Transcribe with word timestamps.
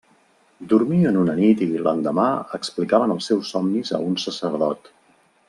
Dormien 0.69 1.19
una 1.23 1.35
nit 1.39 1.61
i, 1.65 1.67
l'endemà, 1.89 2.25
explicaven 2.59 3.15
els 3.17 3.29
seus 3.33 3.53
somnis 3.55 3.95
a 3.99 4.01
un 4.09 4.19
sacerdot. 4.27 4.93